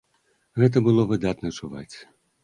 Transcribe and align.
Гэта 0.61 0.81
было 0.87 1.03
выдатна 1.11 1.51
чуваць. 1.59 1.95